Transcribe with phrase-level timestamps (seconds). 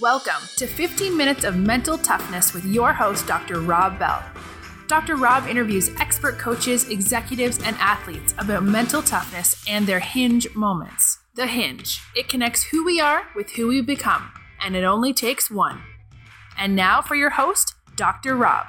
[0.00, 3.62] Welcome to 15 Minutes of Mental Toughness with your host, Dr.
[3.62, 4.22] Rob Bell.
[4.88, 5.16] Dr.
[5.16, 11.20] Rob interviews expert coaches, executives, and athletes about mental toughness and their hinge moments.
[11.34, 12.02] The hinge.
[12.14, 14.32] It connects who we are with who we become,
[14.62, 15.80] and it only takes one.
[16.58, 18.36] And now for your host, Dr.
[18.36, 18.66] Rob.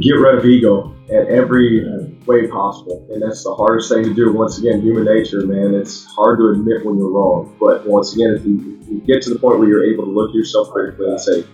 [0.00, 1.86] Get rid of ego at every
[2.26, 3.06] way possible.
[3.12, 4.32] And that's the hardest thing to do.
[4.32, 7.56] Once again, human nature, man, it's hard to admit when you're wrong.
[7.60, 10.10] But once again, if you, if you get to the point where you're able to
[10.10, 11.44] look at yourself critically and say,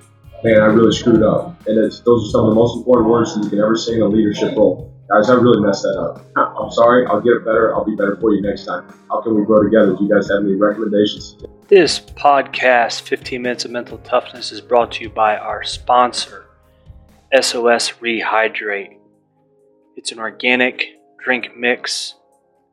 [0.43, 1.67] man, I really screwed up.
[1.67, 4.03] And those are some of the most important words that you can ever say in
[4.03, 4.89] a leadership role.
[5.09, 6.25] Guys, I really messed that up.
[6.37, 7.07] I'm sorry.
[7.07, 7.75] I'll get it better.
[7.75, 8.89] I'll be better for you next time.
[9.11, 9.95] How can we grow together?
[9.95, 11.37] Do you guys have any recommendations?
[11.69, 16.47] This podcast, 15 Minutes of Mental Toughness, is brought to you by our sponsor,
[17.35, 18.99] SOS Rehydrate.
[19.97, 20.85] It's an organic
[21.19, 22.15] drink mix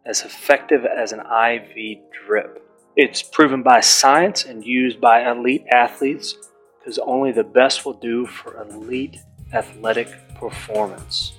[0.06, 2.61] as effective as an IV drip.
[2.98, 6.36] It's proven by science and used by elite athletes
[6.78, 9.20] because only the best will do for elite
[9.53, 11.31] athletic performance.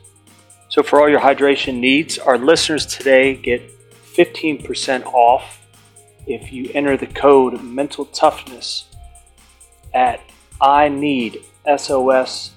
[0.71, 3.61] So, for all your hydration needs, our listeners today get
[4.15, 5.67] 15% off
[6.27, 8.87] if you enter the code mental toughness
[9.93, 10.21] at
[10.59, 11.45] I need
[11.77, 12.53] SOS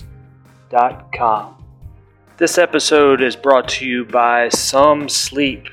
[2.38, 5.68] this episode is brought to you by SOM Sleep.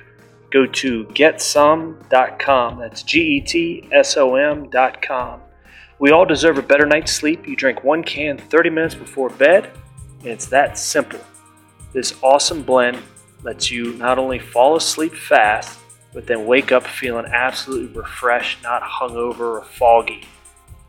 [0.51, 2.79] Go to getsom.com.
[2.79, 5.41] That's G E T S O M.com.
[5.99, 7.49] We all deserve a better night's sleep.
[7.49, 9.71] You drink one can 30 minutes before bed,
[10.19, 11.21] and it's that simple.
[11.95, 12.99] This awesome blend
[13.43, 15.79] lets you not only fall asleep fast,
[16.13, 20.25] but then wake up feeling absolutely refreshed, not hungover or foggy.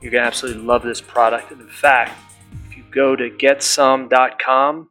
[0.01, 1.51] You're going to absolutely love this product.
[1.51, 2.11] And in fact,
[2.91, 4.89] go to getsom.com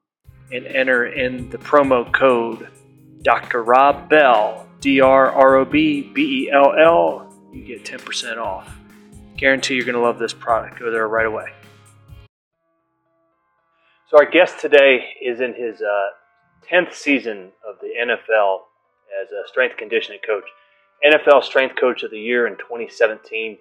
[0.52, 2.68] and enter in the promo code
[3.22, 3.62] Dr.
[3.62, 8.76] Rob Bell, D R R O B B E L L, you get 10% off.
[9.36, 10.78] Guarantee you're going to love this product.
[10.78, 11.52] Go there right away.
[14.08, 16.08] So, our guest today is in his uh,
[16.72, 18.60] 10th season of the NFL
[19.22, 20.44] as a strength conditioning coach.
[21.04, 23.58] NFL Strength Coach of the Year in 2017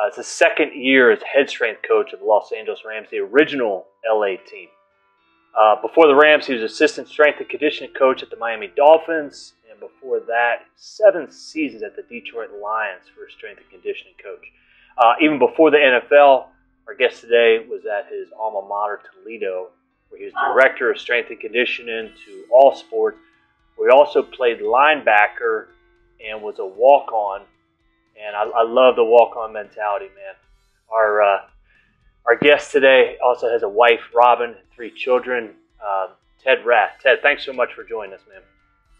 [0.00, 3.18] uh, it's his second year as head strength coach of the Los Angeles Rams, the
[3.18, 4.68] original LA team.
[5.58, 9.54] Uh, before the Rams, he was assistant strength and conditioning coach at the Miami Dolphins,
[9.70, 14.44] and before that, seven seasons at the Detroit Lions for strength and conditioning coach.
[14.96, 16.46] Uh, even before the NFL,
[16.86, 19.68] our guest today was at his alma mater, Toledo,
[20.08, 23.18] where he was director of strength and conditioning to all sports.
[23.76, 25.66] Where he also played linebacker
[26.26, 27.42] and was a walk-on
[28.16, 30.34] and I, I love the walk on mentality, man.
[30.92, 31.38] Our uh,
[32.26, 35.54] our guest today also has a wife, Robin, and three children.
[35.84, 36.08] Uh,
[36.42, 36.92] Ted Rath.
[37.02, 38.42] Ted, thanks so much for joining us, man.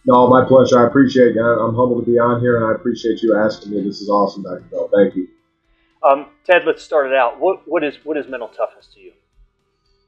[0.07, 0.83] No, my pleasure.
[0.83, 1.41] I appreciate it.
[1.41, 3.83] I'm humbled to be on here, and I appreciate you asking me.
[3.83, 4.61] This is awesome, Dr.
[4.71, 4.91] Bell.
[4.95, 5.29] Thank you.
[6.03, 7.39] Um, Ted, let's start it out.
[7.39, 9.13] What, what is what is mental toughness to you?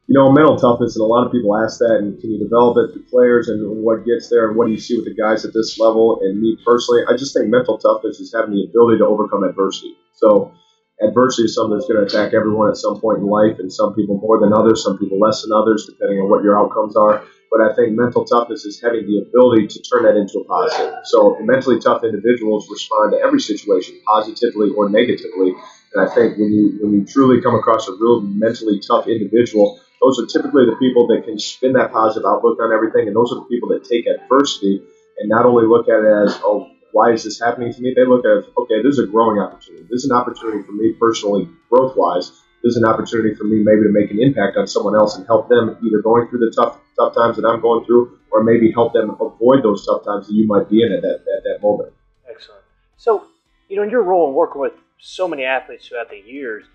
[0.09, 2.77] You know, mental toughness, and a lot of people ask that, and can you develop
[2.79, 5.45] it through players, and what gets there, and what do you see with the guys
[5.45, 6.21] at this level?
[6.23, 9.95] And me personally, I just think mental toughness is having the ability to overcome adversity.
[10.15, 10.53] So,
[11.01, 13.95] adversity is something that's going to attack everyone at some point in life, and some
[13.95, 17.23] people more than others, some people less than others, depending on what your outcomes are.
[17.53, 20.99] But I think mental toughness is having the ability to turn that into a positive.
[21.05, 25.55] So, mentally tough individuals respond to every situation positively or negatively.
[25.95, 29.79] And I think when you when you truly come across a real mentally tough individual,
[30.03, 33.31] those are typically the people that can spin that positive outlook on everything, and those
[33.33, 34.83] are the people that take adversity
[35.19, 37.95] and not only look at it as, oh, why is this happening to me?
[37.95, 39.85] They look at okay, this is a growing opportunity.
[39.85, 42.31] This is an opportunity for me personally, growth wise.
[42.63, 45.27] This is an opportunity for me maybe to make an impact on someone else and
[45.27, 48.71] help them either going through the tough tough times that I'm going through, or maybe
[48.71, 51.59] help them avoid those tough times that you might be in at that at that
[51.63, 51.93] moment.
[52.29, 52.63] Excellent.
[52.97, 53.27] So,
[53.69, 56.67] you know, in your role in working with so many athletes throughout the years,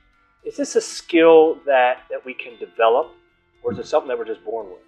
[0.44, 3.12] is this a skill that, that we can develop,
[3.68, 4.80] or is it something that we're just born with?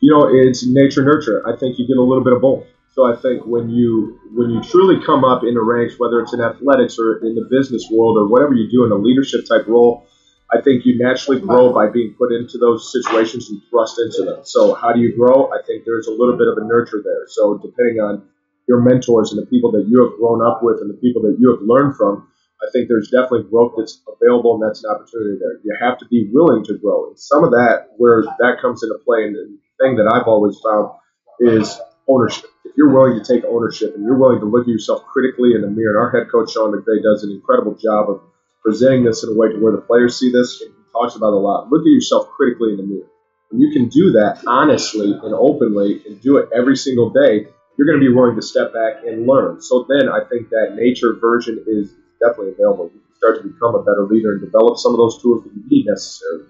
[0.00, 1.46] You know, it's nature nurture.
[1.46, 2.66] I think you get a little bit of both.
[2.90, 6.34] So I think when you when you truly come up in the ranks, whether it's
[6.34, 9.68] in athletics or in the business world or whatever you do in a leadership type
[9.68, 10.08] role,
[10.50, 14.40] I think you naturally grow by being put into those situations and thrust into them.
[14.44, 15.52] So how do you grow?
[15.52, 17.28] I think there's a little bit of a nurture there.
[17.28, 18.26] So depending on
[18.66, 21.36] your mentors and the people that you have grown up with and the people that
[21.38, 22.26] you have learned from,
[22.62, 25.60] I think there's definitely growth that's available, and that's an opportunity there.
[25.62, 27.08] You have to be willing to grow.
[27.08, 30.56] And some of that, where that comes into play, and the thing that I've always
[30.64, 30.96] found
[31.40, 32.48] is ownership.
[32.64, 35.60] If you're willing to take ownership and you're willing to look at yourself critically in
[35.60, 38.22] the mirror, and our head coach Sean McVay does an incredible job of
[38.62, 41.34] presenting this in a way to where the players see this, and he talks about
[41.34, 41.68] a lot.
[41.70, 43.10] Look at yourself critically in the mirror.
[43.50, 47.86] When you can do that honestly and openly and do it every single day, you're
[47.86, 49.60] going to be willing to step back and learn.
[49.60, 52.90] So then I think that nature version is definitely available.
[52.92, 55.52] You can start to become a better leader and develop some of those tools that
[55.54, 56.46] you need necessarily.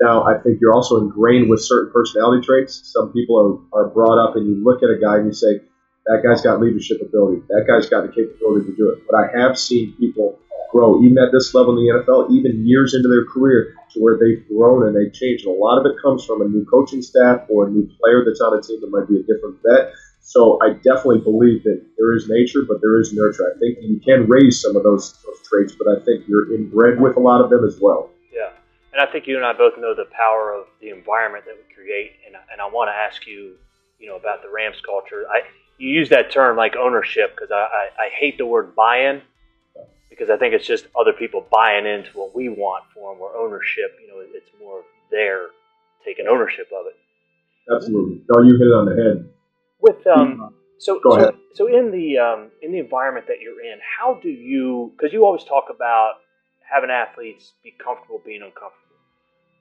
[0.00, 2.80] Now, I think you're also ingrained with certain personality traits.
[2.92, 5.60] Some people are, are brought up and you look at a guy and you say,
[6.06, 7.42] that guy's got leadership ability.
[7.48, 9.06] That guy's got the capability to do it.
[9.08, 10.38] But I have seen people
[10.72, 14.18] grow, even at this level in the NFL, even years into their career, to where
[14.18, 15.46] they've grown and they've changed.
[15.46, 18.24] And a lot of it comes from a new coaching staff or a new player
[18.26, 19.92] that's on a team that might be a different vet.
[20.24, 23.52] So I definitely believe that there is nature, but there is nurture.
[23.54, 27.00] I think you can raise some of those, those traits, but I think you're inbred
[27.00, 28.08] with a lot of them as well.
[28.32, 28.50] Yeah.
[28.92, 31.74] And I think you and I both know the power of the environment that we
[31.74, 32.12] create.
[32.24, 33.56] And, and I want to ask you,
[33.98, 35.24] you know, about the Rams culture.
[35.28, 35.42] I,
[35.78, 37.66] you use that term like ownership because I,
[37.98, 39.22] I, I hate the word buy-in
[40.08, 43.20] because I think it's just other people buying into what we want for them.
[43.20, 45.48] Where ownership, you know, it's more their
[46.04, 46.96] taking ownership of it.
[47.74, 48.22] Absolutely.
[48.30, 49.28] No, you hit it on the head.
[49.82, 54.14] With um, so so, so in the um, in the environment that you're in, how
[54.22, 54.92] do you?
[54.96, 56.22] Because you always talk about
[56.62, 58.78] having athletes be comfortable being uncomfortable.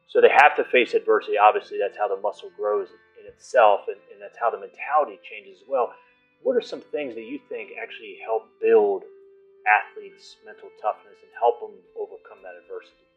[0.07, 1.38] So they have to face adversity.
[1.38, 2.89] Obviously, that's how the muscle grows
[3.19, 5.91] in itself, and, and that's how the mentality changes as well.
[6.44, 9.03] What are some things that you think actually help build
[9.65, 13.11] athletes' mental toughness and help them overcome that adversity?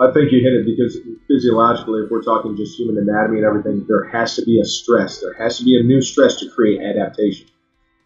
[0.00, 0.96] I think you hit it because
[1.28, 5.20] physiologically, if we're talking just human anatomy and everything, there has to be a stress.
[5.20, 7.46] There has to be a new stress to create adaptation.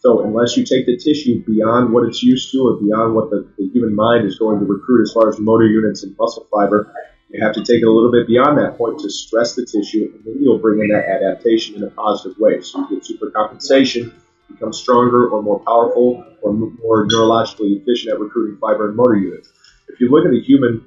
[0.00, 3.48] So unless you take the tissue beyond what it's used to or beyond what the,
[3.56, 6.92] the human mind is going to recruit as far as motor units and muscle fiber,
[7.30, 10.12] you have to take it a little bit beyond that point to stress the tissue,
[10.14, 12.60] and then you'll bring in that adaptation in a positive way.
[12.60, 14.12] So you get supercompensation,
[14.50, 19.52] become stronger or more powerful or more neurologically efficient at recruiting fiber and motor units.
[19.88, 20.84] If you look at the human,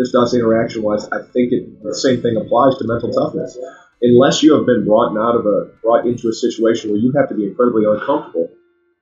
[0.00, 3.58] just us interaction wise, I think it, the same thing applies to mental toughness.
[4.00, 7.28] Unless you have been brought out of a brought into a situation where you have
[7.28, 8.48] to be incredibly uncomfortable,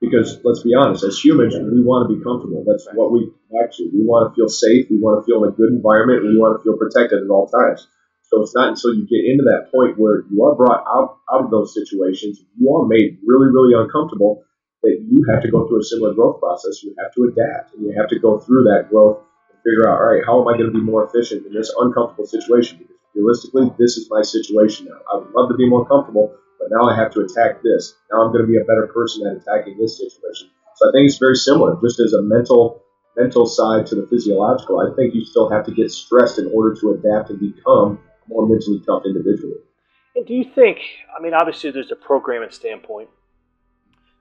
[0.03, 2.67] because let's be honest, as humans, we want to be comfortable.
[2.67, 3.31] That's what we
[3.63, 4.91] actually we want to feel safe.
[4.91, 6.27] We want to feel in a good environment.
[6.27, 7.87] We want to feel protected at all times.
[8.27, 11.47] So it's not until you get into that point where you are brought out, out
[11.47, 14.43] of those situations, you are made really, really uncomfortable
[14.83, 16.83] that you have to go through a similar growth process.
[16.83, 19.23] You have to adapt and you have to go through that growth
[19.69, 22.25] figure out, all right, how am I going to be more efficient in this uncomfortable
[22.25, 22.79] situation?
[22.79, 24.99] Because realistically, this is my situation now.
[25.13, 27.95] I would love to be more comfortable, but now I have to attack this.
[28.11, 30.49] Now I'm going to be a better person at attacking this situation.
[30.75, 32.81] So I think it's very similar, just as a mental
[33.17, 34.79] mental side to the physiological.
[34.79, 38.29] I think you still have to get stressed in order to adapt and become a
[38.29, 39.55] more mentally tough individual.
[40.15, 40.77] And do you think?
[41.17, 43.09] I mean, obviously, there's a programming standpoint,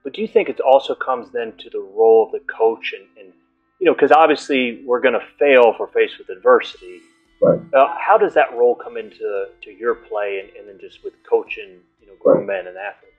[0.03, 3.07] but do you think it also comes then to the role of the coach and,
[3.25, 3.33] and
[3.79, 7.01] you know, because obviously we're going to fail if we're faced with adversity.
[7.41, 7.61] Right.
[7.73, 11.15] Uh, how does that role come into to your play, and, and then just with
[11.29, 12.47] coaching, you know, grown right.
[12.47, 13.15] men and athletes?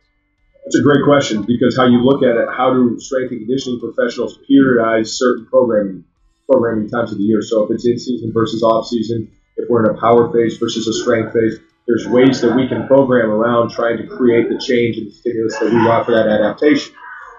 [0.65, 3.79] That's a great question because how you look at it, how do strength and conditioning
[3.79, 6.03] professionals periodize certain programming
[6.49, 7.41] programming times of the year?
[7.41, 10.87] So if it's in season versus off season, if we're in a power phase versus
[10.87, 14.97] a strength phase, there's ways that we can program around trying to create the change
[14.97, 16.93] and the stimulus that we want for that adaptation.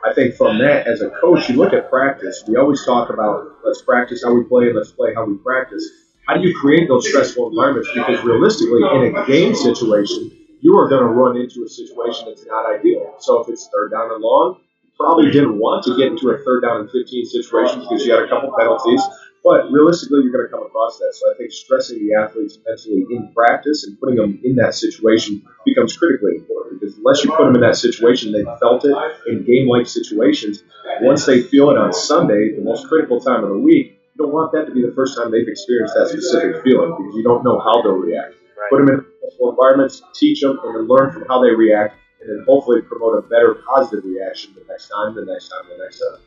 [0.05, 2.43] I think from that, as a coach, you look at practice.
[2.47, 5.89] We always talk about let's practice how we play, let's play how we practice
[6.31, 7.91] how do you create those stressful environments?
[7.93, 10.31] Because realistically, in a game situation,
[10.61, 13.17] you are going to run into a situation that's not ideal.
[13.19, 16.39] So if it's third down and long, you probably didn't want to get into a
[16.39, 19.03] third down and 15 situation because you had a couple penalties.
[19.43, 21.15] But realistically, you're going to come across that.
[21.15, 25.43] So I think stressing the athletes mentally in practice and putting them in that situation
[25.65, 28.95] becomes critically important because unless you put them in that situation, they felt it
[29.27, 30.63] in game-like situations.
[31.01, 34.33] Once they feel it on Sunday, the most critical time of the week, you don't
[34.33, 37.43] want that to be the first time they've experienced that specific feeling because you don't
[37.43, 38.35] know how they'll react.
[38.59, 38.69] Right.
[38.69, 42.29] Put them in stressful environments, teach them, and then learn from how they react, and
[42.29, 46.01] then hopefully promote a better positive reaction the next time, the next time, the next
[46.01, 46.21] time.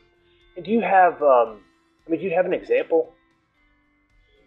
[0.56, 1.60] And do you have, um,
[2.06, 3.12] I mean, do you have an example?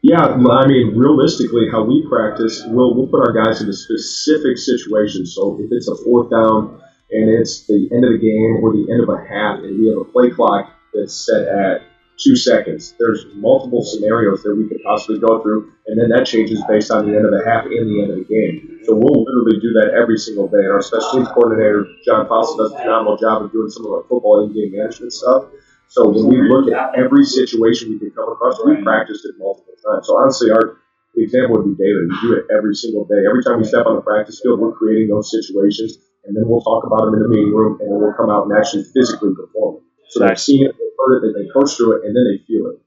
[0.02, 4.58] Yeah, I mean, realistically, how we practice, we'll, we'll put our guys in a specific
[4.58, 5.26] situation.
[5.26, 8.88] So if it's a fourth down and it's the end of the game or the
[8.92, 11.82] end of a half, and we have a play clock that's set at
[12.18, 12.96] two seconds.
[13.00, 17.10] There's multiple scenarios that we could possibly go through, and then that changes based on
[17.10, 18.80] the end of the half and the end of the game.
[18.86, 20.66] So we'll literally do that every single day.
[20.66, 23.92] And our special teams coordinator, John Fassel, does a phenomenal job of doing some of
[23.92, 25.46] our football in-game management stuff.
[25.88, 29.74] So when we look at every situation we can come across, we practiced it multiple
[29.80, 30.08] times.
[30.08, 30.78] So honestly, our
[31.16, 32.06] the example would be daily.
[32.06, 33.26] We do it every single day.
[33.26, 36.62] Every time we step on the practice field, we're creating those situations, and then we'll
[36.62, 39.34] talk about them in the meeting room, and then we'll come out and actually physically
[39.34, 39.82] perform.
[39.82, 40.14] it.
[40.14, 42.70] So they've seen it, they've heard it, they coach through it, and then they feel
[42.70, 42.78] it.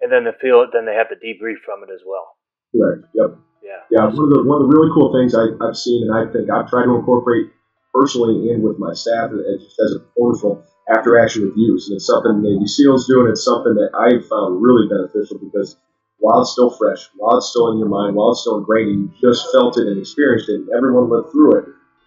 [0.00, 2.38] And then they feel it, then they have to debrief from it as well.
[2.70, 3.10] Correct.
[3.18, 3.34] Yep.
[3.66, 3.82] Yeah.
[3.90, 4.04] Yeah.
[4.14, 6.46] One of the one of the really cool things I, I've seen, and I think
[6.48, 7.50] I've tried to incorporate
[7.92, 10.62] personally and with my staff as, as a performance role
[10.94, 11.88] after action reviews.
[11.88, 15.76] And it's something Navy SEALs do, and it's something that I've found really beneficial because
[16.18, 19.10] while it's still fresh, while it's still in your mind, while it's still ingrained, you
[19.20, 21.64] just felt it and experienced it, and everyone went through it,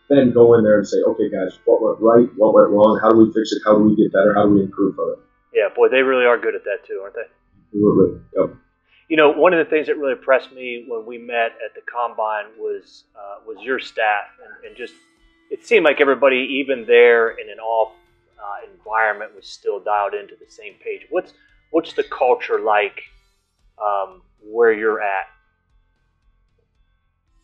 [0.09, 2.29] then go in there and say, okay, guys, what went right?
[2.37, 2.99] What went wrong?
[3.01, 3.61] How do we fix it?
[3.65, 4.33] How do we get better?
[4.35, 5.19] How do we improve from it?
[5.53, 7.29] Yeah, boy, they really are good at that too, aren't they?
[7.73, 8.55] Really, yep.
[9.09, 11.81] You know, one of the things that really impressed me when we met at the
[11.81, 14.93] combine was uh, was your staff, and, and, just
[15.51, 18.02] it seemed like everybody, even there in an off uh,
[18.93, 21.07] environment, was still dialed into the same page.
[21.09, 21.33] What's
[21.71, 23.01] what's the culture like
[23.81, 25.25] um, where you're at?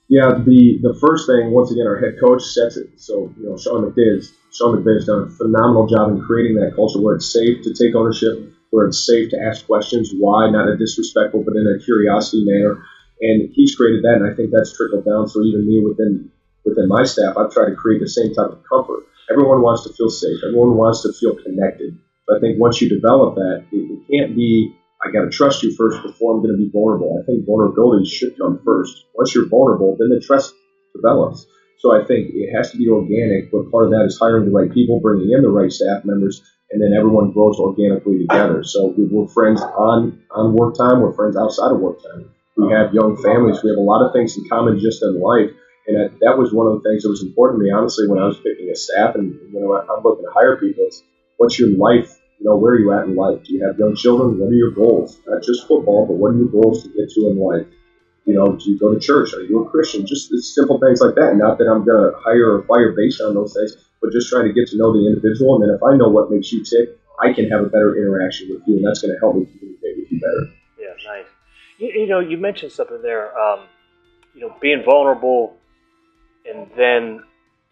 [0.07, 2.89] Yeah, the the first thing, once again, our head coach sets it.
[2.97, 6.55] So you know, Sean McVay has Sean McVay has done a phenomenal job in creating
[6.57, 10.49] that culture where it's safe to take ownership, where it's safe to ask questions, why,
[10.49, 12.83] not a disrespectful, but in a curiosity manner.
[13.21, 15.27] And he's created that, and I think that's trickled down.
[15.27, 16.31] So even me within
[16.65, 19.05] within my staff, I've tried to create the same type of comfort.
[19.31, 20.37] Everyone wants to feel safe.
[20.45, 21.97] Everyone wants to feel connected.
[22.27, 25.63] But I think once you develop that, it, it can't be I got to trust
[25.63, 27.17] you first before I'm going to be vulnerable.
[27.21, 29.05] I think vulnerability should come first.
[29.15, 30.53] Once you're vulnerable, then the trust
[30.93, 31.47] develops.
[31.79, 34.51] So I think it has to be organic, but part of that is hiring the
[34.51, 38.63] right people, bringing in the right staff members, and then everyone grows organically together.
[38.65, 42.29] So we're friends on, on work time, we're friends outside of work time.
[42.57, 45.51] We have young families, we have a lot of things in common just in life.
[45.89, 48.21] And that, that was one of the things that was important to me, honestly, when
[48.21, 50.85] I was picking a staff and when I'm looking to hire people.
[50.85, 51.01] It's
[51.37, 53.43] what's your life you know, where are you at in life?
[53.43, 54.39] Do you have young children?
[54.39, 55.19] What are your goals?
[55.27, 57.67] Not just football, but what are your goals to get to in life?
[58.23, 59.33] You know, do you go to church?
[59.33, 60.07] Are you a Christian?
[60.07, 61.35] Just simple things like that.
[61.35, 64.47] Not that I'm going to hire or fire based on those things, but just trying
[64.47, 65.55] to get to know the individual.
[65.55, 68.47] And then if I know what makes you tick, I can have a better interaction
[68.49, 70.55] with you, and that's going to help me communicate with you better.
[70.79, 71.27] Yeah, nice.
[71.77, 73.37] You, you know, you mentioned something there.
[73.37, 73.67] Um,
[74.33, 75.58] you know, being vulnerable,
[76.45, 77.23] and then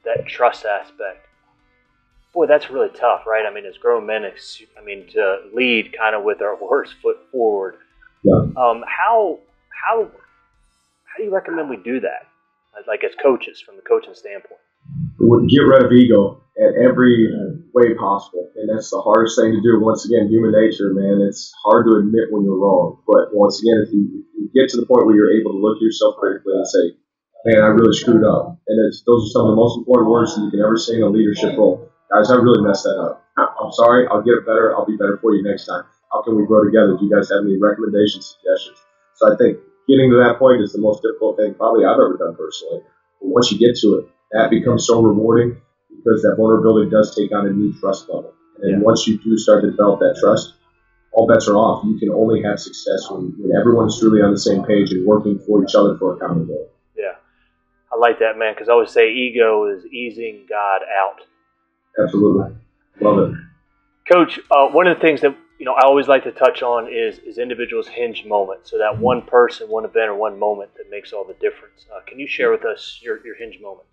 [0.04, 1.28] that trust aspect
[2.38, 3.46] boy, that's really tough, right?
[3.50, 7.18] I mean, as grown men, I mean, to lead kind of with our worst foot
[7.32, 7.78] forward.
[8.24, 8.46] Yeah.
[8.56, 12.28] Um, how how how do you recommend we do that?
[12.88, 14.62] Like as coaches, from the coaching standpoint.
[15.18, 17.26] Would get rid of ego at every
[17.74, 19.82] way possible, and that's the hardest thing to do.
[19.82, 21.26] Once again, human nature, man.
[21.28, 24.70] It's hard to admit when you're wrong, but once again, if you, if you get
[24.70, 26.86] to the point where you're able to look at yourself critically and say,
[27.46, 30.36] "Man, I really screwed up," and it's those are some of the most important words
[30.36, 33.24] that you can ever say in a leadership role guys, I really messed that up.
[33.38, 34.08] I'm sorry.
[34.08, 34.76] I'll get it better.
[34.76, 35.84] I'll be better for you next time.
[36.12, 36.98] How can we grow together?
[36.98, 38.80] Do you guys have any recommendations, suggestions?
[39.16, 42.18] So I think getting to that point is the most difficult thing probably I've ever
[42.18, 42.82] done personally.
[43.22, 47.32] But once you get to it, that becomes so rewarding because that vulnerability does take
[47.32, 48.34] on a new trust level.
[48.62, 48.86] And yeah.
[48.86, 50.56] once you do start to develop that trust,
[51.12, 51.86] all bets are off.
[51.86, 55.06] You can only have success when, when everyone is truly on the same page and
[55.06, 56.70] working for each other for a common goal.
[56.70, 56.77] Yeah.
[57.98, 61.22] I like that, man, because I always say ego is easing God out.
[61.98, 62.56] Absolutely.
[63.02, 63.38] Love it.
[64.12, 66.88] Coach, uh, one of the things that you know I always like to touch on
[66.88, 68.68] is is individuals' hinge moment.
[68.68, 71.86] So that one person, one event, or one moment that makes all the difference.
[71.94, 73.88] Uh, can you share with us your, your hinge moment?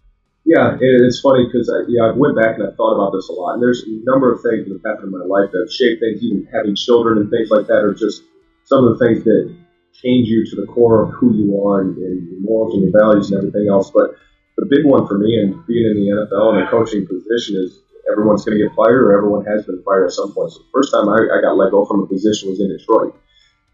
[0.45, 3.33] Yeah, it's funny because I, yeah, I went back and I thought about this a
[3.33, 3.55] lot.
[3.55, 6.05] And there's a number of things that have happened in my life that have shaped
[6.05, 6.23] things.
[6.23, 8.23] Even having children and things like that are just
[8.65, 9.57] some of the things that
[9.95, 12.93] change you to the core of who you are and, and your morals and your
[12.93, 13.91] values and everything else.
[13.95, 14.19] But
[14.57, 17.81] the big one for me and being in the NFL and a coaching position is
[18.11, 20.53] everyone's going to get fired or everyone has been fired at some point.
[20.53, 23.15] So the first time I, I got let go from a position was in Detroit.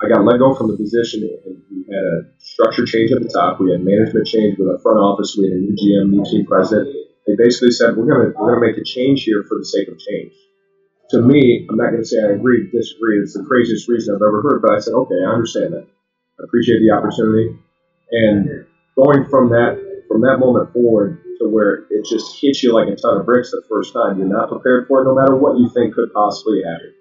[0.00, 3.28] I got let go from the position and we had a structure change at the
[3.28, 3.60] top.
[3.60, 5.36] We had management change with our front office.
[5.36, 6.88] We had a new GM, new team president.
[7.26, 9.64] They basically said, we're going to, we're going to make a change here for the
[9.64, 10.32] sake of change.
[11.10, 13.20] To me, I'm not going to say I agree, disagree.
[13.20, 15.86] It's the craziest reason I've ever heard, but I said, okay, I understand that.
[16.42, 17.56] Appreciate the opportunity.
[18.10, 18.66] And
[18.96, 22.96] going from that, from that moment forward, to where it just hits you like a
[22.96, 24.18] ton of bricks the first time.
[24.18, 26.92] You're not prepared for it, no matter what you think could possibly happen.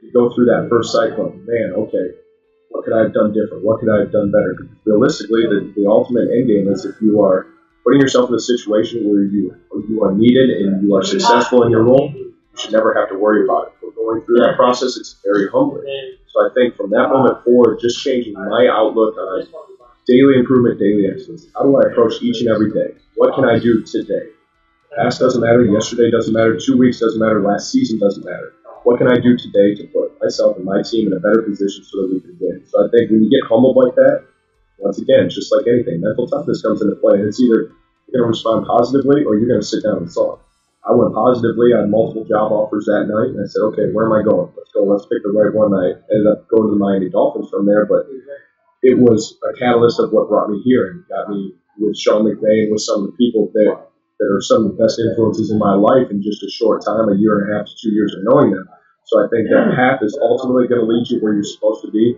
[0.00, 2.14] You go through that first cycle, man, okay,
[2.70, 3.64] what could I have done different?
[3.64, 4.56] What could I have done better?
[4.86, 7.46] Realistically, the, the ultimate end game is if you are
[7.84, 9.54] putting yourself in a situation where you
[9.88, 13.18] you are needed and you are successful in your role, you should never have to
[13.18, 13.72] worry about it.
[13.82, 15.84] But going through that process, it's very humbling.
[16.32, 19.46] So I think from that moment forward, just changing my outlook on
[20.06, 21.46] daily improvement, daily excellence.
[21.54, 22.94] How do I approach each and every day?
[23.16, 24.30] What can I do today?
[24.96, 28.54] Past doesn't matter, yesterday doesn't matter, two weeks doesn't matter, last season doesn't matter.
[28.82, 31.84] What can I do today to put myself and my team in a better position
[31.84, 32.64] so that we can win?
[32.66, 34.24] So I think when you get humbled like that,
[34.78, 37.18] once again, just like anything, mental toughness comes into play.
[37.18, 37.70] And it's either
[38.08, 40.42] you're going to respond positively or you're going to sit down and sulk.
[40.86, 41.76] I went positively.
[41.76, 44.48] Had multiple job offers that night, and I said, okay, where am I going?
[44.56, 44.84] Let's go.
[44.88, 45.76] Let's pick the right one.
[45.76, 48.08] I ended up going to the Miami Dolphins from there, but
[48.82, 52.64] it was a catalyst of what brought me here and got me with Sean McVay
[52.64, 53.76] and with some of the people that,
[54.18, 57.08] that are some of the best influences in my life in just a short time,
[57.12, 58.68] a year and a half to two years of knowing them.
[59.04, 61.90] So I think that path is ultimately going to lead you where you're supposed to
[61.90, 62.16] be.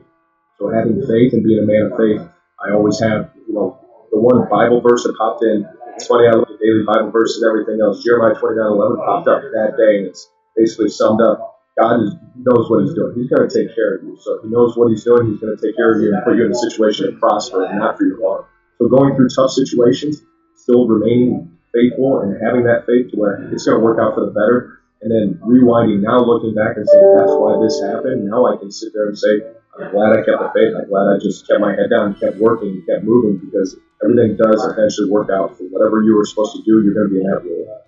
[0.58, 2.22] So having faith and being a man of faith,
[2.62, 3.78] I always have, you know,
[4.10, 5.66] the one Bible verse that popped in.
[5.96, 8.02] It's funny, I look at daily Bible verses and everything else.
[8.02, 12.68] Jeremiah 29 11 popped up that day, and it's basically summed up God is, knows
[12.68, 13.16] what He's doing.
[13.16, 14.16] He's going to take care of you.
[14.20, 15.30] So He knows what He's doing.
[15.30, 17.64] He's going to take care of you and put you in a situation to prosper
[17.64, 18.44] and not for your harm.
[18.78, 20.20] So going through tough situations,
[20.56, 24.26] still remaining faithful and having that faith to where it's going to work out for
[24.28, 24.84] the better.
[25.00, 28.28] And then rewinding now, looking back and saying, that's why this happened.
[28.28, 29.42] Now I can sit there and say,
[29.74, 30.76] I'm glad I kept the faith.
[30.76, 33.74] I'm glad I just kept my head down and kept working and kept moving because
[34.04, 36.82] everything does eventually work out for whatever you were supposed to do.
[36.82, 37.86] You're going to be happy with that.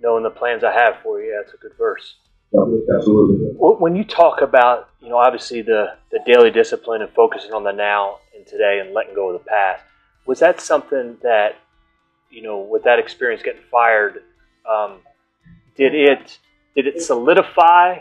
[0.00, 2.16] Knowing the plans I have for you, that's a good verse.
[2.54, 3.48] Absolutely.
[3.58, 7.72] When you talk about, you know, obviously the, the daily discipline and focusing on the
[7.72, 9.82] now and today and letting go of the past,
[10.26, 11.56] was that something that,
[12.30, 14.22] you know, with that experience getting fired,
[14.70, 14.98] um,
[15.76, 16.38] did it
[16.74, 17.98] did it solidify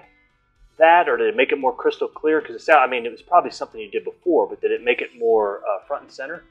[0.77, 2.41] that, or did it make it more crystal clear?
[2.41, 4.83] Because it sound, I mean, it was probably something you did before, but did it
[4.83, 6.43] make it more uh, front and center?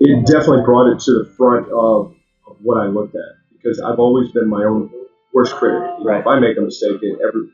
[0.00, 2.16] It definitely brought it to the front of,
[2.48, 4.88] of what I looked at because I've always been my own
[5.34, 5.84] worst critic.
[5.98, 7.52] You know, if I make a mistake in every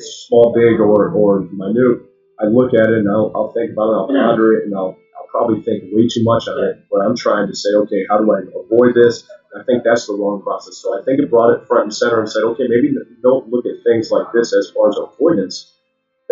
[0.00, 2.08] small, big, or, or minute,
[2.40, 4.96] I look at it and I'll, I'll think about it, I'll ponder it, and I'll,
[5.20, 6.80] I'll probably think way too much on it.
[6.90, 9.28] But I'm trying to say, okay, how do I avoid this?
[9.52, 10.80] And I think that's the wrong process.
[10.80, 13.66] So I think it brought it front and center and said, okay, maybe don't look
[13.66, 15.76] at things like this as far as avoidance.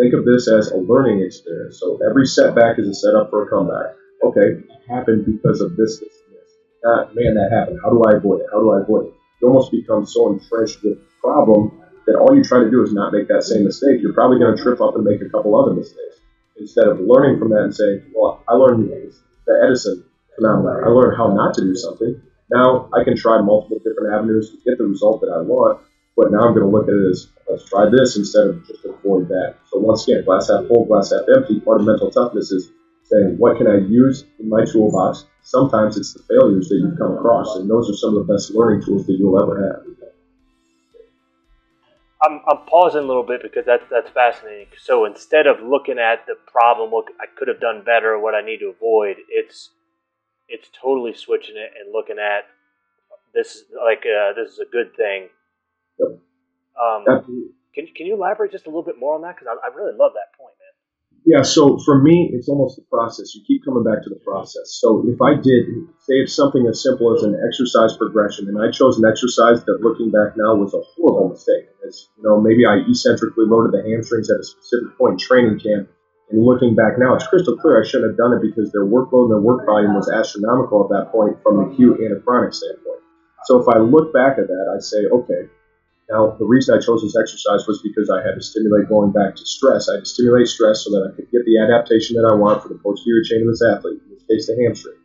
[0.01, 1.79] Think of this as a learning experience.
[1.79, 4.00] So every setback is a setup for a comeback.
[4.23, 7.15] Okay, it happened because of this, this, and this.
[7.15, 7.81] Man, that happened.
[7.83, 8.47] How do I avoid it?
[8.53, 9.15] How do I avoid it?
[9.41, 12.93] you almost become so entrenched with the problem that all you try to do is
[12.93, 14.01] not make that same mistake.
[14.01, 16.21] You're probably going to trip up and make a couple other mistakes
[16.57, 20.05] instead of learning from that and saying, well, I learned the Edison
[20.37, 20.85] phenomenon.
[20.85, 22.21] I learned how not to do something.
[22.51, 25.81] Now I can try multiple different avenues to get the result that I want,
[26.17, 28.85] but now I'm going to look at it as let's try this instead of just
[28.85, 29.57] avoid that.
[29.71, 31.61] So once again, glass half full, glass half empty.
[31.61, 32.71] Part of mental toughness is
[33.11, 35.27] saying, what can I use in my toolbox?
[35.43, 38.53] Sometimes it's the failures that you've come across, and those are some of the best
[38.53, 39.91] learning tools that you'll ever have.
[42.23, 44.67] I'm, I'm pausing a little bit because that's that's fascinating.
[44.77, 48.43] So instead of looking at the problem, what I could have done better, what I
[48.43, 49.71] need to avoid, it's
[50.47, 52.45] it's totally switching it and looking at
[53.33, 55.29] this is like uh, this is a good thing.
[55.99, 56.19] Yep.
[56.77, 59.37] Um, can can you elaborate just a little bit more on that?
[59.37, 60.55] Because I, I really love that point.
[61.27, 63.35] Yeah, so for me, it's almost the process.
[63.35, 64.73] You keep coming back to the process.
[64.81, 65.69] So if I did,
[66.01, 69.85] say it's something as simple as an exercise progression, and I chose an exercise that
[69.85, 71.69] looking back now was a horrible mistake.
[71.87, 75.61] As you know, maybe I eccentrically loaded the hamstrings at a specific point in training
[75.61, 75.93] camp,
[76.31, 79.29] and looking back now, it's crystal clear I shouldn't have done it because their workload
[79.29, 82.55] and their work volume was astronomical at that point from an acute and a chronic
[82.55, 83.05] standpoint.
[83.45, 85.53] So if I look back at that, I say, okay,
[86.11, 89.37] now, the reason I chose this exercise was because I had to stimulate going back
[89.37, 89.89] to stress.
[89.89, 92.63] I had to stimulate stress so that I could get the adaptation that I want
[92.63, 94.99] for the posterior chain of this athlete, in this case, the hamstring.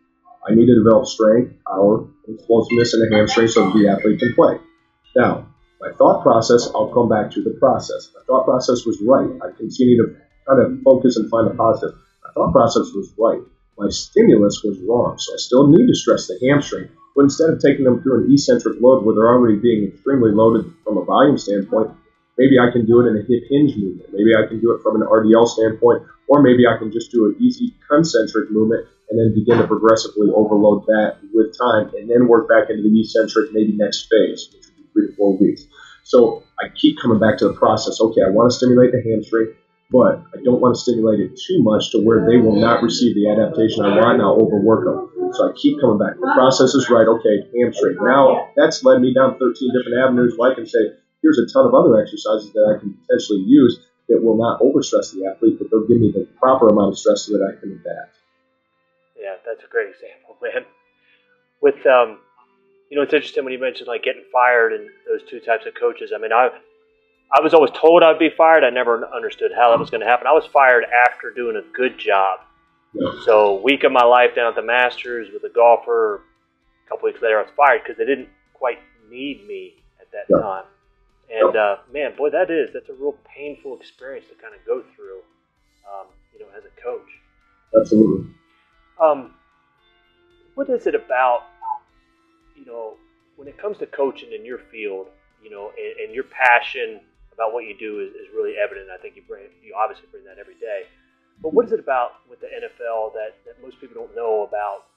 [0.49, 4.17] I need to develop strength, power, and explosiveness in the hamstring so that the athlete
[4.17, 4.57] can play.
[5.15, 5.45] Now,
[5.79, 8.09] my thought process, I'll come back to the process.
[8.17, 9.29] My thought process was right.
[9.45, 10.17] I continue to
[10.49, 11.93] kind of focus and find the positive.
[12.25, 13.45] My thought process was right.
[13.77, 15.21] My stimulus was wrong.
[15.21, 18.31] So I still need to stress the hamstring but instead of taking them through an
[18.31, 21.91] eccentric load where they're already being extremely loaded from a volume standpoint,
[22.37, 24.11] maybe I can do it in a hip hinge movement.
[24.11, 27.25] Maybe I can do it from an RDL standpoint, or maybe I can just do
[27.25, 32.27] an easy concentric movement and then begin to progressively overload that with time and then
[32.27, 35.67] work back into the eccentric maybe next phase, which would be three to four weeks.
[36.03, 38.01] So I keep coming back to the process.
[38.01, 39.55] Okay, I want to stimulate the hamstring
[39.91, 43.13] but I don't want to stimulate it too much to where they will not receive
[43.15, 45.11] the adaptation I want and I'll overwork them.
[45.33, 46.15] So I keep coming back.
[46.19, 47.07] The process is right.
[47.07, 47.97] Okay, hamstring.
[48.01, 51.65] Now that's led me down 13 different avenues where I can say, here's a ton
[51.65, 55.71] of other exercises that I can potentially use that will not overstress the athlete, but
[55.71, 58.17] they'll give me the proper amount of stress so that I can adapt.
[59.17, 60.65] Yeah, that's a great example, man.
[61.61, 62.19] With um,
[62.89, 65.73] you know, it's interesting when you mentioned like getting fired and those two types of
[65.73, 66.11] coaches.
[66.15, 66.49] I mean, I
[67.33, 68.63] I was always told I'd be fired.
[68.63, 70.27] I never understood how that was going to happen.
[70.27, 72.39] I was fired after doing a good job.
[73.25, 76.21] So, week of my life down at the Masters with a golfer.
[76.85, 78.79] A couple weeks later, I was fired because they didn't quite
[79.09, 80.41] need me at that yeah.
[80.41, 80.63] time.
[81.29, 84.83] And uh, man, boy, that is that's a real painful experience to kind of go
[84.95, 85.19] through,
[85.89, 87.09] um, you know, as a coach.
[87.79, 88.29] Absolutely.
[89.01, 89.33] Um,
[90.53, 91.43] what is it about,
[92.55, 92.93] you know,
[93.35, 95.07] when it comes to coaching in your field,
[95.43, 97.01] you know, and, and your passion
[97.33, 98.87] about what you do is, is really evident.
[98.89, 100.83] I think you bring you obviously bring that every day.
[101.41, 104.87] But what is it about with the NFL that, that most people don't know about,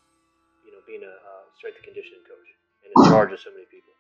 [0.65, 2.49] you know, being a uh, strength and conditioning coach
[2.87, 3.93] and in charge of so many people?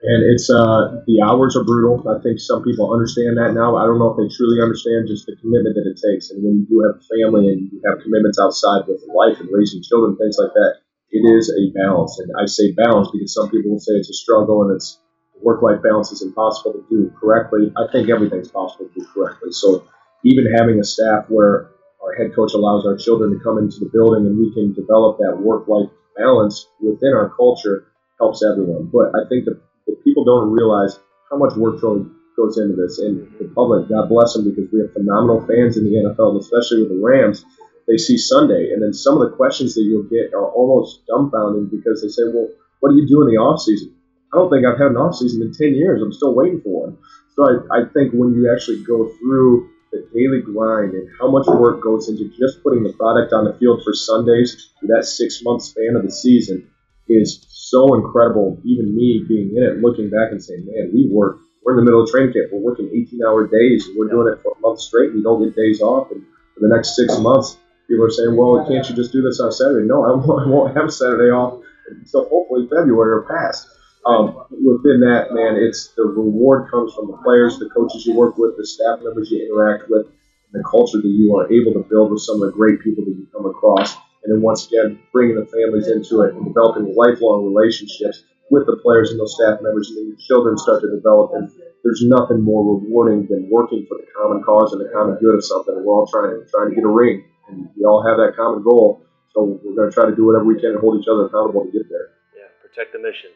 [0.00, 2.00] And it's uh, the hours are brutal.
[2.08, 3.76] I think some people understand that now.
[3.76, 6.32] I don't know if they truly understand just the commitment that it takes.
[6.32, 9.84] And when you have a family and you have commitments outside with life and raising
[9.84, 10.80] children, things like that,
[11.12, 12.16] it is a balance.
[12.16, 15.00] And I say balance because some people will say it's a struggle and it's
[15.42, 17.72] work-life balance is impossible to do correctly.
[17.76, 19.52] I think everything's possible to do correctly.
[19.52, 19.84] So
[20.24, 21.70] even having a staff where
[22.02, 25.18] our head coach allows our children to come into the building and we can develop
[25.18, 27.86] that work-life balance within our culture
[28.18, 28.90] helps everyone.
[28.92, 30.98] But I think the that people don't realize
[31.30, 32.98] how much work goes into this.
[32.98, 36.82] And the public, God bless them, because we have phenomenal fans in the NFL, especially
[36.82, 37.44] with the Rams.
[37.88, 41.70] They see Sunday, and then some of the questions that you'll get are almost dumbfounding
[41.70, 43.94] because they say, "Well, what do you do in the off season?"
[44.32, 46.00] I don't think I've had an off season in ten years.
[46.00, 46.98] I'm still waiting for one.
[47.34, 51.46] So I, I think when you actually go through the daily grind and how much
[51.46, 55.42] work goes into just putting the product on the field for Sundays through that six
[55.42, 56.70] month span of the season,
[57.08, 58.60] is so incredible.
[58.64, 61.38] Even me being in it, looking back and saying, man, we work.
[61.64, 62.48] We're in the middle of training camp.
[62.52, 65.12] We're working 18-hour days, and we're doing it for a month straight.
[65.12, 66.22] We don't get days off, and
[66.54, 69.52] for the next six months, people are saying, well, can't you just do this on
[69.52, 69.86] Saturday?
[69.86, 73.68] No, I won't, I won't have Saturday off until hopefully February or past.
[74.06, 78.38] Um, within that, man, it's the reward comes from the players, the coaches you work
[78.38, 81.86] with, the staff members you interact with, and the culture that you are able to
[81.88, 85.00] build with some of the great people that you come across and then once again
[85.12, 89.62] bringing the families into it and developing lifelong relationships with the players and those staff
[89.62, 91.30] members, and then your children start to develop.
[91.34, 91.48] And
[91.84, 95.44] there's nothing more rewarding than working for the common cause and the common good of
[95.44, 95.74] something.
[95.74, 98.36] And we're all trying to trying to get a ring, and we all have that
[98.36, 99.06] common goal.
[99.32, 101.64] So we're going to try to do whatever we can to hold each other accountable
[101.64, 102.10] to get there.
[102.34, 103.30] Yeah, protect the mission.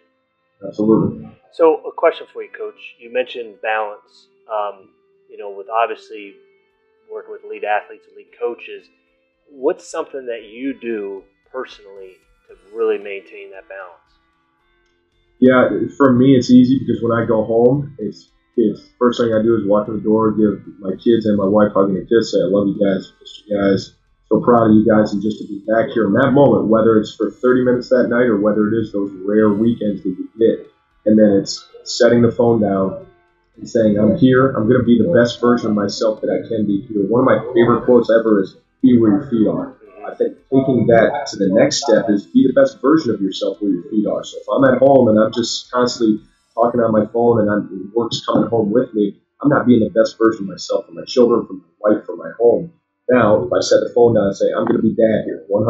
[0.66, 1.28] Absolutely.
[1.52, 2.96] So, a question for you, Coach.
[2.98, 4.28] You mentioned balance.
[4.52, 4.88] Um,
[5.30, 6.34] you know, with obviously
[7.10, 8.88] working with elite athletes, elite coaches
[9.50, 12.16] what's something that you do personally
[12.48, 14.00] to really maintain that balance?
[15.40, 19.42] Yeah, for me, it's easy because when I go home, it's it's first thing I
[19.42, 22.32] do is walk in the door, give my kids and my wife hugging a kiss,
[22.32, 23.94] say I love you guys, miss you guys,
[24.28, 26.98] so proud of you guys, and just to be back here in that moment, whether
[26.98, 30.28] it's for 30 minutes that night or whether it is those rare weekends that you
[30.38, 30.66] get,
[31.06, 33.06] and then it's setting the phone down
[33.56, 36.48] and saying I'm here, I'm going to be the best version of myself that I
[36.48, 37.06] can be here.
[37.06, 39.76] One of my favorite quotes ever is be where your feet are.
[40.04, 43.60] I think taking that to the next step is be the best version of yourself
[43.60, 44.24] where your feet are.
[44.24, 46.20] So if I'm at home and I'm just constantly
[46.54, 49.90] talking on my phone and, I'm, work's coming home with me, I'm not being the
[49.90, 52.72] best version of myself for my children, for my wife, for my home.
[53.10, 55.44] Now, if I set the phone down and say, I'm going to be dad here,
[55.50, 55.60] 100%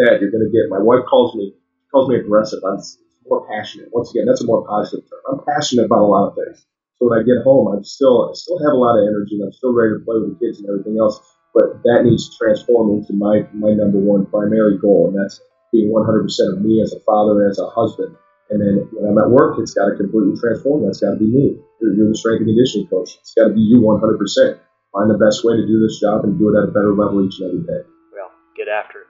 [0.00, 1.52] dad, you're going to get, my wife calls me,
[1.92, 2.64] calls me aggressive.
[2.64, 2.80] I'm
[3.28, 3.92] more passionate.
[3.92, 5.20] Once again, that's a more positive term.
[5.28, 6.64] I'm passionate about a lot of things.
[6.96, 9.44] So when I get home, I'm still, I still have a lot of energy and
[9.44, 11.20] I'm still ready to play with the kids and everything else
[11.54, 15.40] but that needs to transform into my, my number one primary goal, and that's
[15.72, 18.14] being 100% of me as a father, as a husband.
[18.50, 20.84] And then when I'm at work, it's got to completely transform.
[20.84, 21.58] That's got to be me.
[21.80, 23.18] You're, you're the strength and conditioning coach.
[23.20, 24.58] It's got to be you 100%.
[24.92, 27.24] Find the best way to do this job and do it at a better level
[27.24, 27.86] each and every day.
[28.12, 29.06] Well, get after it.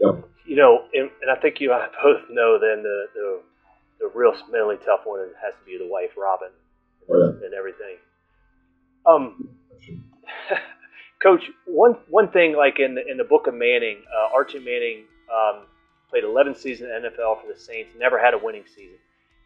[0.00, 0.28] Yep.
[0.46, 3.40] You know, and, and I think you and I both know then the, the,
[4.00, 6.50] the real mentally tough one has to be the wife, Robin,
[7.10, 7.46] oh, yeah.
[7.46, 7.96] and everything.
[9.06, 9.48] Um,
[11.22, 15.04] Coach, one one thing like in the, in the book of Manning, uh, Archie Manning
[15.30, 15.64] um,
[16.08, 18.98] played 11 seasons in the NFL for the Saints, never had a winning season.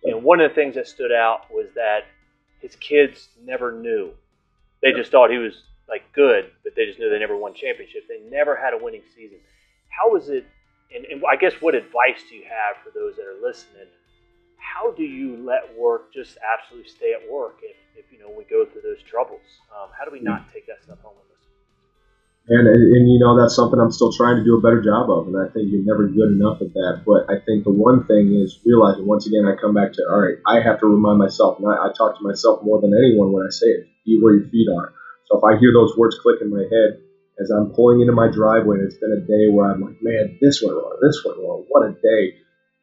[0.05, 2.05] And one of the things that stood out was that
[2.61, 4.13] his kids never knew.
[4.85, 8.05] They just thought he was like good, but they just knew they never won championships.
[8.05, 9.39] They never had a winning season.
[9.89, 10.45] How was it?
[10.95, 13.89] And, and I guess what advice do you have for those that are listening?
[14.61, 18.45] How do you let work just absolutely stay at work if, if you know we
[18.45, 19.41] go through those troubles?
[19.73, 21.45] Um, how do we not take that stuff home with us?
[22.49, 25.09] And, and, and, you know, that's something I'm still trying to do a better job
[25.09, 25.33] of.
[25.33, 27.09] And I think you're never good enough at that.
[27.09, 30.21] But I think the one thing is realizing, once again, I come back to, all
[30.21, 33.33] right, I have to remind myself, and I, I talk to myself more than anyone
[33.33, 34.93] when I say it, be where your feet are.
[35.27, 37.01] So if I hear those words click in my head
[37.41, 40.39] as I'm pulling into my driveway, and it's been a day where I'm like, man,
[40.41, 42.39] this went wrong, this went wrong, what a day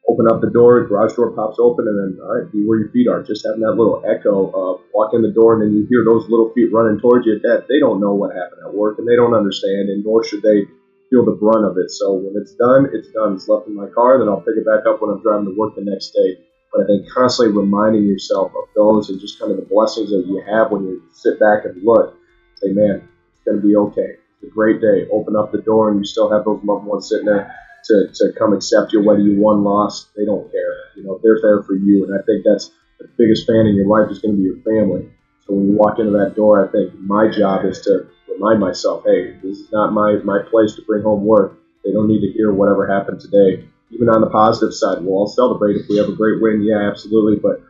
[0.08, 2.90] open up the door, garage door pops open, and then, all right, be where your
[2.90, 3.22] feet are.
[3.22, 6.26] Just having that little echo of walk in the door, and then you hear those
[6.28, 7.38] little feet running towards you.
[7.42, 10.42] That they don't know what happened at work, and they don't understand, and nor should
[10.42, 10.66] they
[11.10, 11.90] feel the brunt of it.
[11.90, 13.34] So when it's done, it's done.
[13.34, 15.54] It's left in my car, then I'll pick it back up when I'm driving to
[15.54, 16.42] work the next day.
[16.72, 20.24] But I think constantly reminding yourself of those and just kind of the blessings that
[20.26, 22.16] you have when you sit back and look,
[22.56, 24.16] say, man, it's going to be okay.
[24.40, 25.06] It's a great day.
[25.12, 27.54] Open up the door, and you still have those loved ones sitting there
[27.84, 30.74] to, to come accept you, whether you won, lost, they don't care.
[30.96, 32.04] You know, they're there for you.
[32.04, 34.62] And I think that's the biggest fan in your life is going to be your
[34.62, 35.10] family.
[35.46, 39.02] So when you walk into that door, I think my job is to remind myself,
[39.04, 41.58] hey, this is not my, my place to bring home work.
[41.84, 43.68] They don't need to hear whatever happened today.
[43.92, 46.62] Even on the positive side, we'll all celebrate if we have a great win.
[46.64, 47.36] Yeah, absolutely.
[47.36, 47.62] But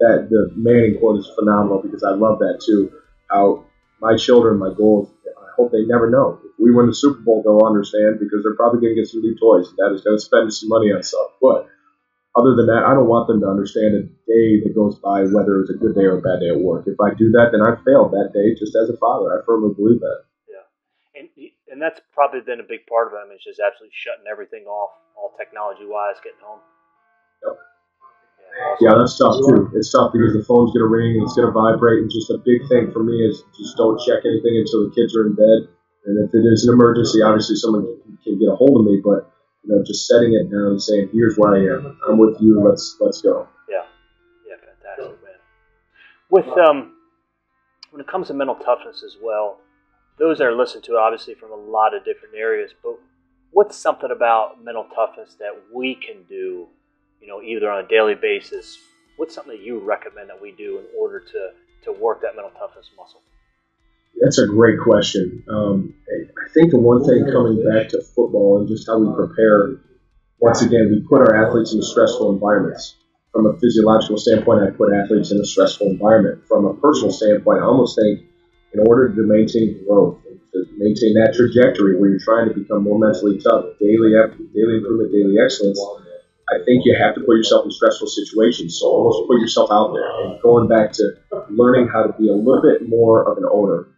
[0.00, 2.92] that the Manning quote is phenomenal because I love that too.
[3.30, 3.64] How
[4.00, 6.40] my children, my goals, I hope they never know.
[6.44, 9.22] If we win the Super Bowl, they'll understand because they're probably going to get some
[9.22, 9.70] new toys.
[9.78, 11.38] Dad is going to spend some money on stuff.
[11.40, 11.70] But
[12.34, 15.60] other than that, I don't want them to understand a day that goes by, whether
[15.60, 16.88] it's a good day or a bad day at work.
[16.88, 19.36] If I do that, then I failed that day just as a father.
[19.36, 20.24] I firmly believe that.
[20.48, 21.20] Yeah.
[21.20, 21.28] And,
[21.72, 23.24] and that's probably been a big part of it.
[23.24, 26.60] I mean, just absolutely shutting everything off, all technology wise, getting home.
[27.40, 27.56] Yep.
[28.84, 29.72] Yeah, that's tough too.
[29.72, 32.60] It's tough because the phone's gonna ring, and it's gonna vibrate, and just a big
[32.68, 35.72] thing for me is just don't check anything until the kids are in bed.
[36.04, 37.88] And if it is an emergency, obviously someone
[38.20, 39.00] can get a hold of me.
[39.00, 39.32] But
[39.64, 41.96] you know, just setting it down and saying, "Here's where I am.
[42.04, 42.60] I'm with you.
[42.60, 43.88] Let's let's go." Yeah,
[44.44, 45.40] yeah, fantastic, man.
[46.28, 47.00] With um,
[47.90, 49.64] when it comes to mental toughness as well,
[50.18, 52.72] those that are listened to obviously from a lot of different areas.
[52.82, 52.98] But
[53.50, 56.68] what's something about mental toughness that we can do,
[57.20, 58.78] you know, either on a daily basis?
[59.16, 61.50] What's something that you recommend that we do in order to
[61.84, 63.20] to work that mental toughness muscle?
[64.20, 65.42] That's a great question.
[65.48, 69.80] Um, I think the one thing coming back to football and just how we prepare,
[70.38, 72.96] once again, we put our athletes in stressful environments.
[73.32, 76.46] From a physiological standpoint, I put athletes in a stressful environment.
[76.46, 78.28] From a personal standpoint, I almost think
[78.74, 82.98] in order to maintain growth, to maintain that trajectory where you're trying to become more
[82.98, 84.12] mentally tough, daily,
[84.54, 85.80] daily improvement, daily excellence,
[86.52, 88.78] I think you have to put yourself in stressful situations.
[88.78, 90.08] So almost put yourself out there.
[90.24, 91.16] And going back to
[91.48, 93.88] learning how to be a little bit more of an owner,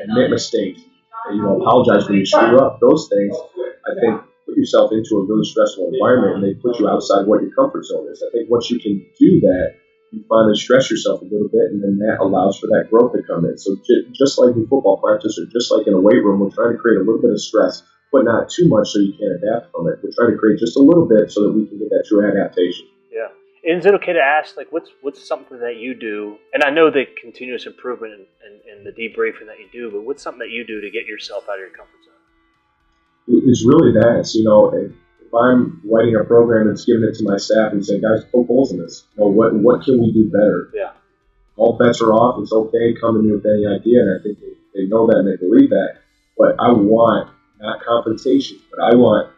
[0.00, 0.80] admit mistakes,
[1.28, 2.80] and you know, apologize when you screw up.
[2.80, 3.36] Those things,
[3.84, 7.42] I think, put yourself into a really stressful environment, and they put you outside what
[7.42, 8.22] your comfort zone is.
[8.26, 9.76] I think once you can do that,
[10.14, 13.12] you find finally stress yourself a little bit, and then that allows for that growth
[13.12, 13.58] to come in.
[13.58, 13.76] So
[14.14, 16.78] just like in football practice, or just like in a weight room, we're trying to
[16.78, 19.90] create a little bit of stress, but not too much so you can't adapt from
[19.90, 19.98] it.
[20.02, 22.22] We're trying to create just a little bit so that we can get that true
[22.22, 22.86] adaptation.
[23.10, 23.34] Yeah.
[23.66, 26.38] And Is it okay to ask, like, what's what's something that you do?
[26.52, 30.02] And I know the continuous improvement and, and, and the debriefing that you do, but
[30.02, 32.14] what's something that you do to get yourself out of your comfort zone?
[33.48, 34.30] It's really that.
[34.34, 34.92] you know, if,
[35.34, 38.46] if I'm writing a program and giving it to my staff and saying, guys, poke
[38.46, 39.04] holes in this.
[39.16, 40.70] You know, what what can we do better?
[40.74, 40.92] Yeah.
[41.56, 42.42] All bets are off.
[42.42, 42.94] It's okay.
[43.00, 45.36] Come to me with any idea, and I think they, they know that and they
[45.36, 45.98] believe that.
[46.36, 49.30] But I want not confrontation, but I want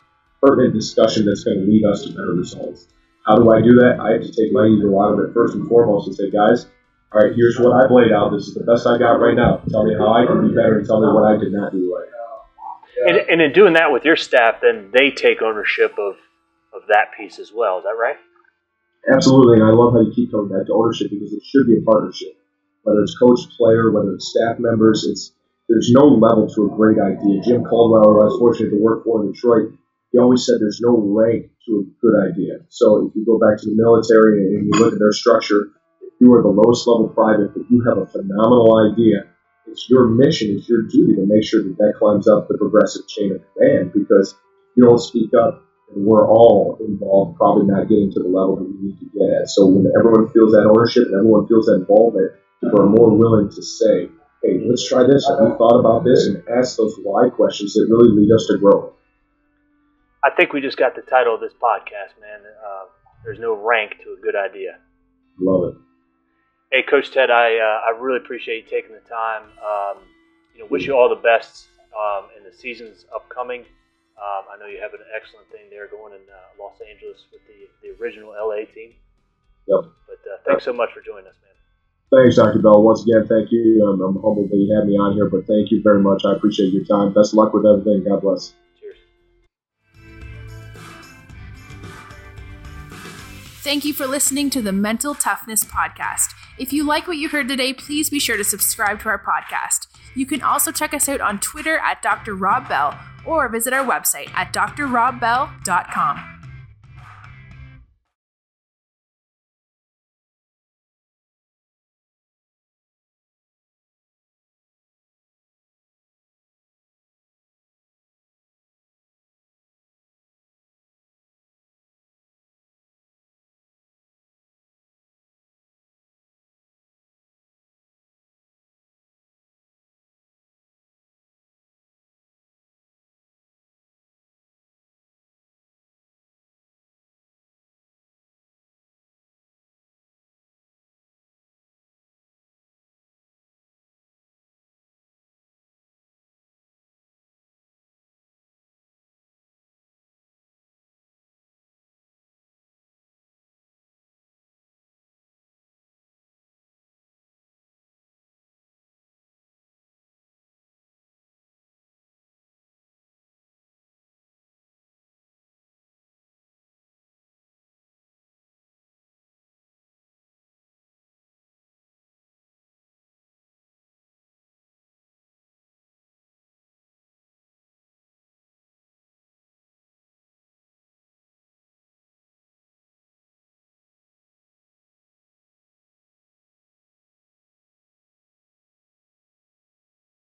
[0.43, 2.89] pertinent discussion that's going to lead us to better results.
[3.27, 3.99] How do I do that?
[4.01, 6.67] I have to take my ego out of it first and foremost and say, guys,
[7.13, 8.31] all right, here's what I've laid out.
[8.33, 9.61] This is the best I got right now.
[9.69, 11.93] Tell me how I can be better and tell me what I did not do
[11.93, 12.15] right.
[13.05, 16.17] And, and in doing that with your staff, then they take ownership of,
[16.73, 17.79] of that piece as well.
[17.79, 18.17] Is that right?
[19.13, 21.79] Absolutely, and I love how you keep coming back to ownership because it should be
[21.79, 22.35] a partnership.
[22.83, 25.33] Whether it's coach, player, whether it's staff members, it's
[25.69, 27.43] there's no level to a great idea.
[27.43, 29.75] Jim Caldwell, who I was fortunate to work for in Detroit,
[30.13, 32.63] he always said there's no rank to a good idea.
[32.69, 36.15] So if you go back to the military and you look at their structure, if
[36.21, 39.27] you are the lowest level private, but you have a phenomenal idea,
[39.66, 43.07] it's your mission, it's your duty to make sure that that climbs up the progressive
[43.09, 44.35] chain of command because
[44.76, 48.64] you don't speak up and we're all involved, probably not getting to the level that
[48.64, 49.48] we need to get at.
[49.48, 53.50] So when everyone feels that ownership and everyone feels that involvement, people are more willing
[53.50, 54.09] to say,
[54.42, 55.29] hey, let's try this.
[55.29, 56.26] Have you thought about this?
[56.26, 58.94] And ask those why questions that really lead us to grow.
[60.24, 62.40] I think we just got the title of this podcast, man.
[62.42, 62.85] Uh,
[63.24, 64.79] there's no rank to a good idea.
[65.38, 65.86] Love it.
[66.72, 69.44] Hey, Coach Ted, I uh, I really appreciate you taking the time.
[69.62, 70.02] Um,
[70.55, 73.61] you know, wish you all the best um, in the seasons upcoming.
[74.16, 77.42] Um, I know you have an excellent thing there going in uh, Los Angeles with
[77.46, 78.94] the, the original LA team.
[79.68, 79.92] Yep.
[80.09, 81.52] But uh, thanks so much for joining us, man.
[82.11, 82.61] Thanks, Dr.
[82.61, 82.83] Bell.
[82.83, 83.85] Once again, thank you.
[83.85, 86.24] I'm, I'm humbled that you had me on here, but thank you very much.
[86.24, 87.12] I appreciate your time.
[87.12, 88.05] Best of luck with everything.
[88.09, 88.55] God bless.
[88.81, 88.96] Cheers.
[93.62, 96.33] Thank you for listening to the Mental Toughness Podcast.
[96.59, 99.88] If you like what you heard today, please be sure to subscribe to our podcast.
[100.14, 102.35] You can also check us out on Twitter at Dr.
[102.35, 106.36] Rob Bell or visit our website at drrobbell.com.